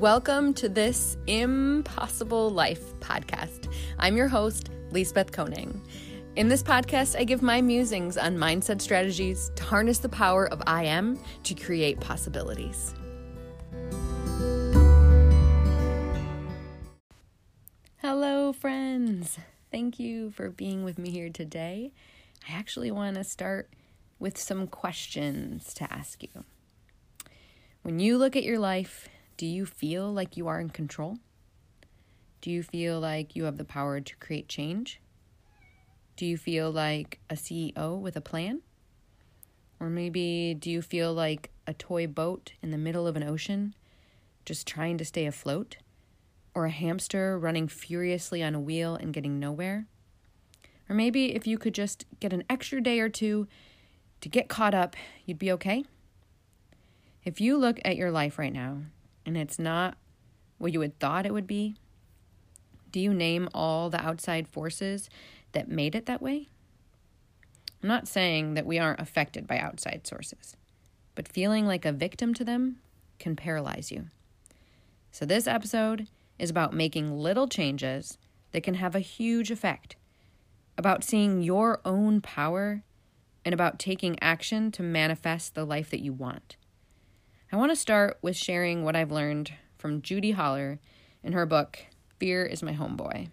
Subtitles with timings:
[0.00, 3.72] Welcome to this Impossible Life podcast.
[3.96, 5.80] I'm your host, Lisbeth Koning.
[6.34, 10.60] In this podcast, I give my musings on mindset strategies to harness the power of
[10.66, 12.92] I am to create possibilities.
[17.98, 19.38] Hello, friends.
[19.70, 21.92] Thank you for being with me here today.
[22.48, 23.70] I actually want to start
[24.18, 26.44] with some questions to ask you.
[27.82, 31.18] When you look at your life, do you feel like you are in control?
[32.40, 35.00] Do you feel like you have the power to create change?
[36.16, 38.60] Do you feel like a CEO with a plan?
[39.80, 43.74] Or maybe do you feel like a toy boat in the middle of an ocean,
[44.44, 45.78] just trying to stay afloat?
[46.54, 49.86] Or a hamster running furiously on a wheel and getting nowhere?
[50.88, 53.48] Or maybe if you could just get an extra day or two
[54.20, 54.94] to get caught up,
[55.26, 55.84] you'd be okay?
[57.24, 58.82] If you look at your life right now
[59.26, 59.96] and it's not
[60.58, 61.76] what you had thought it would be?
[62.90, 65.10] Do you name all the outside forces
[65.52, 66.48] that made it that way?
[67.82, 70.56] I'm not saying that we aren't affected by outside sources,
[71.14, 72.76] but feeling like a victim to them
[73.18, 74.06] can paralyze you.
[75.10, 76.08] So, this episode
[76.38, 78.16] is about making little changes
[78.52, 79.96] that can have a huge effect,
[80.78, 82.82] about seeing your own power,
[83.44, 86.56] and about taking action to manifest the life that you want.
[87.54, 90.80] I want to start with sharing what I've learned from Judi Holler
[91.22, 91.78] in her book,
[92.18, 93.28] Fear is My Homeboy.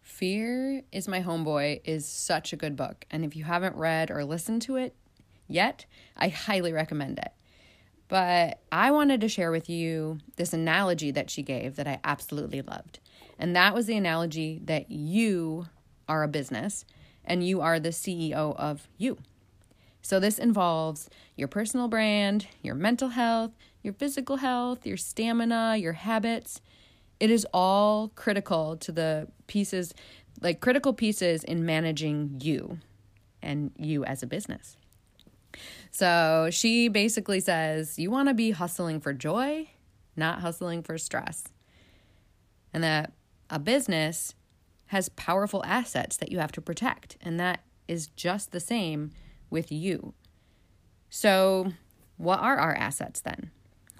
[0.00, 4.24] Fear is My Homeboy is such a good book, and if you haven't read or
[4.24, 4.94] listened to it
[5.46, 5.84] yet,
[6.16, 7.32] I highly recommend it.
[8.08, 12.62] But I wanted to share with you this analogy that she gave that I absolutely
[12.62, 12.98] loved.
[13.38, 15.66] And that was the analogy that you
[16.08, 16.86] are a business
[17.26, 19.18] and you are the CEO of you.
[20.02, 25.92] So, this involves your personal brand, your mental health, your physical health, your stamina, your
[25.92, 26.60] habits.
[27.20, 29.94] It is all critical to the pieces,
[30.40, 32.78] like critical pieces in managing you
[33.40, 34.76] and you as a business.
[35.92, 39.68] So, she basically says you want to be hustling for joy,
[40.16, 41.44] not hustling for stress.
[42.74, 43.12] And that
[43.50, 44.34] a business
[44.86, 47.16] has powerful assets that you have to protect.
[47.20, 49.12] And that is just the same
[49.52, 50.14] with you.
[51.10, 51.72] So,
[52.16, 53.50] what are our assets then?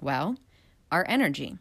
[0.01, 0.35] Well,
[0.91, 1.57] our energy.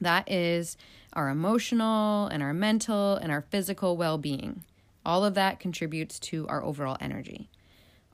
[0.00, 0.76] That is
[1.12, 4.64] our emotional and our mental and our physical well being.
[5.04, 7.48] All of that contributes to our overall energy.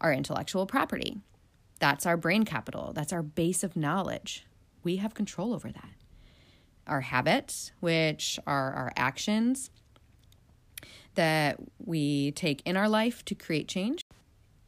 [0.00, 1.18] Our intellectual property.
[1.78, 2.92] That's our brain capital.
[2.94, 4.46] That's our base of knowledge.
[4.82, 5.90] We have control over that.
[6.86, 9.70] Our habits, which are our actions
[11.14, 14.03] that we take in our life to create change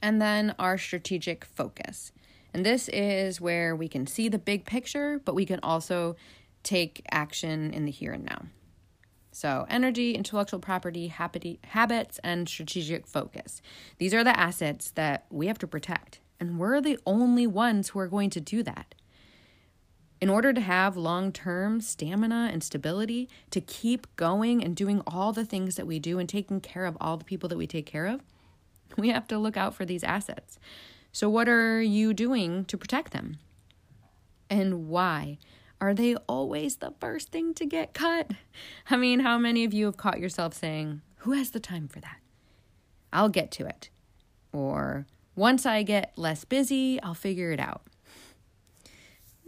[0.06, 2.12] and then our strategic focus.
[2.54, 6.14] And this is where we can see the big picture, but we can also
[6.62, 8.42] take action in the here and now.
[9.32, 13.60] So, energy, intellectual property, habits, and strategic focus.
[13.98, 16.20] These are the assets that we have to protect.
[16.38, 18.94] And we're the only ones who are going to do that.
[20.20, 25.32] In order to have long term stamina and stability, to keep going and doing all
[25.32, 27.86] the things that we do and taking care of all the people that we take
[27.86, 28.20] care of,
[28.96, 30.58] We have to look out for these assets.
[31.12, 33.38] So, what are you doing to protect them?
[34.48, 35.38] And why?
[35.80, 38.30] Are they always the first thing to get cut?
[38.90, 42.00] I mean, how many of you have caught yourself saying, Who has the time for
[42.00, 42.18] that?
[43.12, 43.90] I'll get to it.
[44.52, 47.82] Or, Once I get less busy, I'll figure it out.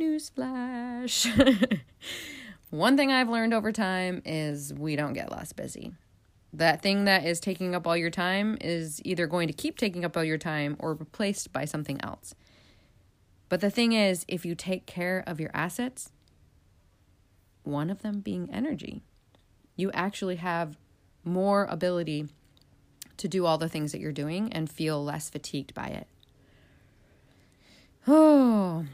[0.00, 1.80] Newsflash.
[2.70, 5.94] One thing I've learned over time is we don't get less busy
[6.52, 10.04] that thing that is taking up all your time is either going to keep taking
[10.04, 12.34] up all your time or replaced by something else.
[13.48, 16.10] But the thing is, if you take care of your assets,
[17.62, 19.02] one of them being energy,
[19.76, 20.78] you actually have
[21.24, 22.28] more ability
[23.18, 26.06] to do all the things that you're doing and feel less fatigued by it.
[28.10, 28.86] Oh,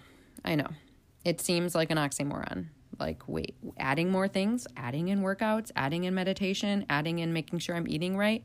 [0.45, 0.71] I know.
[1.25, 2.67] It seems like an oxymoron
[2.99, 7.75] like wait adding more things adding in workouts adding in meditation adding in making sure
[7.75, 8.45] i'm eating right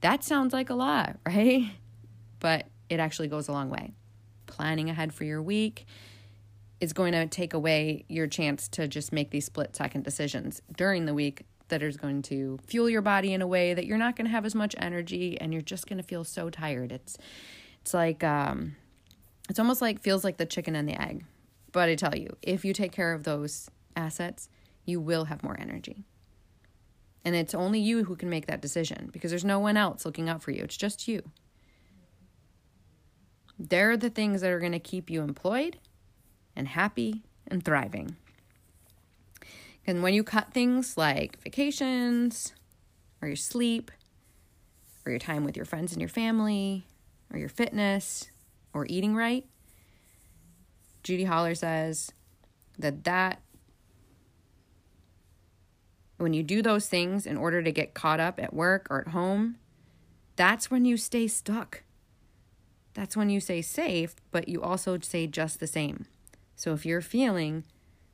[0.00, 1.70] that sounds like a lot right?
[2.40, 3.92] But it actually goes a long way.
[4.46, 5.86] Planning ahead for your week
[6.80, 11.06] is going to take away your chance to just make these split second decisions during
[11.06, 14.16] the week that is going to fuel your body in a way that you're not
[14.16, 16.92] going to have as much energy and you're just going to feel so tired.
[16.92, 17.18] It's
[17.80, 18.76] it's like um
[19.50, 21.24] it's almost like feels like the chicken and the egg.
[21.72, 23.68] But I tell you, if you take care of those
[23.98, 24.48] assets,
[24.84, 26.04] you will have more energy.
[27.24, 30.28] And it's only you who can make that decision because there's no one else looking
[30.28, 30.62] out for you.
[30.62, 31.22] It's just you.
[33.58, 35.78] They're the things that are going to keep you employed
[36.54, 38.16] and happy and thriving.
[39.86, 42.52] And when you cut things like vacations
[43.20, 43.90] or your sleep
[45.04, 46.86] or your time with your friends and your family
[47.32, 48.30] or your fitness
[48.72, 49.44] or eating right,
[51.02, 52.12] Judi Holler says
[52.78, 53.40] that that
[56.18, 59.08] when you do those things in order to get caught up at work or at
[59.08, 59.56] home,
[60.36, 61.82] that's when you stay stuck.
[62.94, 66.06] That's when you say safe, but you also say just the same.
[66.56, 67.64] So if you're feeling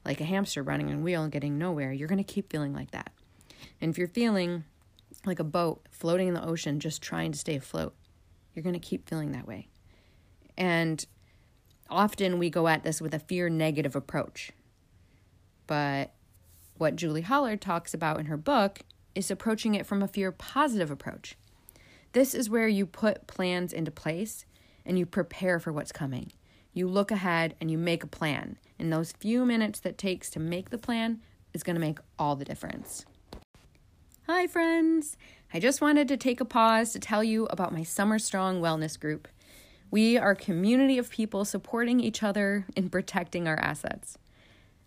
[0.04, 2.74] like a hamster running on a wheel and getting nowhere, you're going to keep feeling
[2.74, 3.10] like that.
[3.80, 4.64] And if you're feeling
[5.24, 7.94] like a boat floating in the ocean just trying to stay afloat,
[8.54, 9.68] you're going to keep feeling that way.
[10.58, 11.04] And
[11.88, 14.52] often we go at this with a fear negative approach.
[15.66, 16.12] But
[16.76, 18.80] what Julie Holler talks about in her book
[19.14, 21.36] is approaching it from a fear positive approach.
[22.12, 24.44] This is where you put plans into place
[24.84, 26.32] and you prepare for what's coming.
[26.72, 28.58] You look ahead and you make a plan.
[28.78, 31.20] And those few minutes that takes to make the plan
[31.52, 33.04] is going to make all the difference.
[34.26, 35.16] Hi, friends.
[35.52, 38.98] I just wanted to take a pause to tell you about my Summer Strong Wellness
[38.98, 39.28] Group.
[39.90, 44.18] We are a community of people supporting each other in protecting our assets.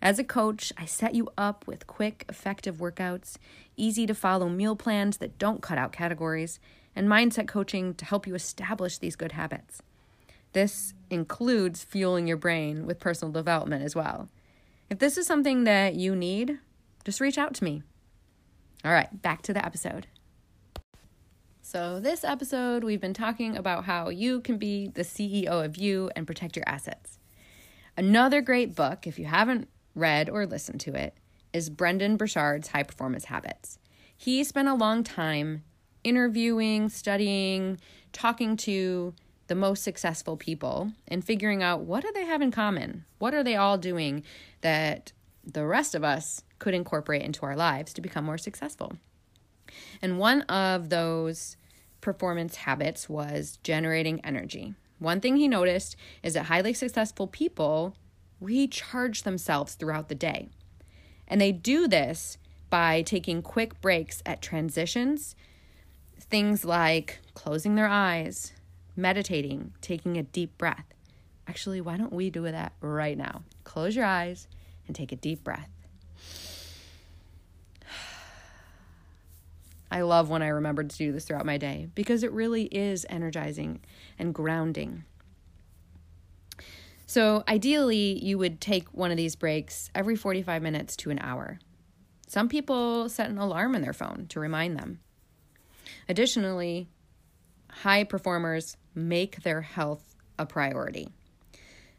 [0.00, 3.36] As a coach, I set you up with quick, effective workouts,
[3.76, 6.60] easy to follow meal plans that don't cut out categories,
[6.94, 9.82] and mindset coaching to help you establish these good habits.
[10.52, 14.28] This includes fueling your brain with personal development as well.
[14.88, 16.58] If this is something that you need,
[17.04, 17.82] just reach out to me.
[18.84, 20.06] All right, back to the episode.
[21.60, 26.10] So, this episode, we've been talking about how you can be the CEO of you
[26.16, 27.18] and protect your assets.
[27.96, 29.68] Another great book, if you haven't
[29.98, 31.14] read or listened to it,
[31.52, 33.78] is Brendon Burchard's High Performance Habits.
[34.16, 35.64] He spent a long time
[36.04, 37.78] interviewing, studying,
[38.12, 39.14] talking to
[39.48, 43.04] the most successful people and figuring out what do they have in common?
[43.18, 44.22] What are they all doing
[44.60, 45.12] that
[45.44, 48.92] the rest of us could incorporate into our lives to become more successful?
[50.00, 51.56] And one of those
[52.00, 54.74] performance habits was generating energy.
[54.98, 57.94] One thing he noticed is that highly successful people
[58.40, 60.48] recharge themselves throughout the day.
[61.26, 62.38] And they do this
[62.70, 65.34] by taking quick breaks at transitions,
[66.18, 68.52] things like closing their eyes,
[68.96, 70.84] meditating, taking a deep breath.
[71.46, 73.42] Actually, why don't we do that right now?
[73.64, 74.46] Close your eyes
[74.86, 75.70] and take a deep breath.
[79.90, 83.06] I love when I remember to do this throughout my day because it really is
[83.08, 83.80] energizing
[84.18, 85.04] and grounding.
[87.08, 91.58] So, ideally, you would take one of these breaks every 45 minutes to an hour.
[92.26, 95.00] Some people set an alarm in their phone to remind them.
[96.06, 96.90] Additionally,
[97.70, 101.08] high performers make their health a priority.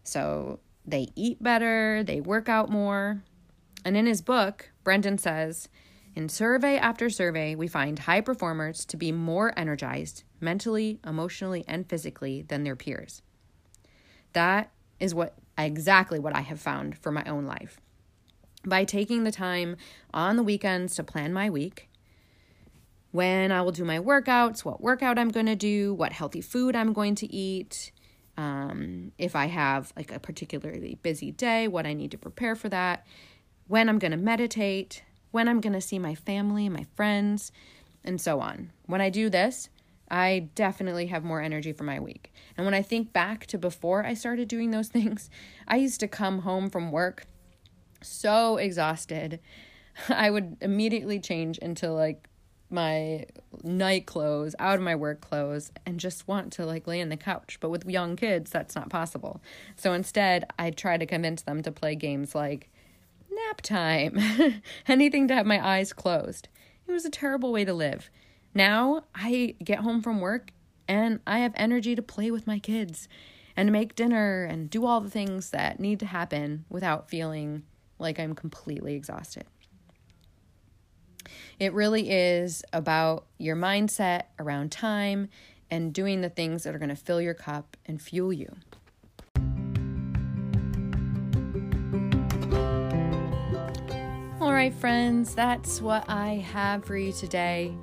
[0.04, 3.24] So, they eat better, they work out more.
[3.84, 5.70] And in his book, Brendon says,
[6.14, 11.90] in survey after survey, we find high performers to be more energized mentally, emotionally, and
[11.90, 13.24] physically than their peers.
[14.34, 17.80] That is what exactly what I have found for my own life.
[18.66, 19.78] By taking the time
[20.14, 21.90] on the weekends to plan my week,
[23.12, 26.76] when I will do my workouts, what workout I'm going to do, what healthy food
[26.76, 27.92] I'm going to eat,
[28.38, 32.70] um, if I have like a particularly busy day, what I need to prepare for
[32.70, 33.06] that,
[33.68, 37.52] when I'm going to meditate, when I'm going to see my family, my friends,
[38.04, 38.72] and so on.
[38.86, 39.70] When I do this,
[40.12, 42.34] I definitely have more energy for my week.
[42.58, 45.30] And when I think back to before I started doing those things,
[45.68, 47.26] I used to come home from work
[48.02, 49.40] so exhausted.
[50.10, 52.28] I would immediately change into like
[52.70, 53.26] my
[53.64, 57.18] night clothes, out of my work clothes, and just want to like lay in the
[57.18, 57.58] couch.
[57.60, 59.42] But with young kids, that's not possible.
[59.76, 62.70] So instead, I try to convince them to play games like
[63.32, 64.20] nap time,
[64.88, 66.48] anything to have my eyes closed.
[66.88, 68.10] It was a terrible way to live.
[68.54, 70.52] Now I get home from work
[70.88, 73.08] and I have energy to play with my kids
[73.56, 77.64] and make dinner and do all the things that need to happen without feeling
[78.00, 79.46] like I'm completely exhausted.
[81.60, 85.30] It really is about your mindset around time
[85.70, 88.56] and doing the things that are going to fill your cup and fuel you.
[94.42, 97.76] All right, friends, that's what I have for you today.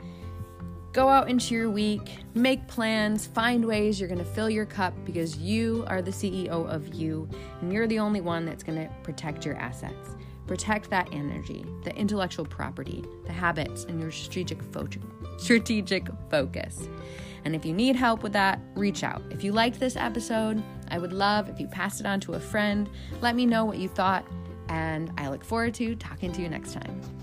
[0.96, 4.94] Go out into your week, make plans, find ways you're going to fill your cup
[5.04, 7.28] because you are the CEO of you
[7.60, 10.16] and you're the only one that's going to protect your assets.
[10.46, 14.88] Protect that energy, the intellectual property, the habits, and your strategic, fo-
[15.36, 16.88] strategic focus.
[17.44, 19.20] And if you need help with that, reach out.
[19.28, 22.40] If you liked this episode, I would love if you passed it on to a
[22.40, 22.88] friend.
[23.20, 24.24] Let me know what you thought
[24.70, 27.15] And I look forward to talking to you next time.